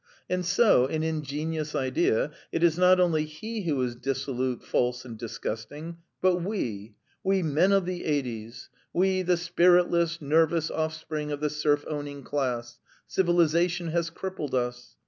[0.27, 2.31] And so an ingenious idea!
[2.51, 6.95] it is not only he who is dissolute, false, and disgusting, but we...
[7.23, 12.79] 'we men of the eighties,' 'we the spiritless, nervous offspring of the serf owning class';
[13.07, 14.95] 'civilisation has crippled us'